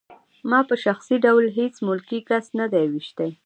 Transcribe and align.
ما 0.49 0.59
په 0.69 0.75
شخصي 0.85 1.15
ډول 1.25 1.45
هېڅ 1.57 1.75
ملکي 1.87 2.19
کس 2.29 2.45
نه 2.59 2.65
دی 2.73 2.85
ویشتی 2.91 3.31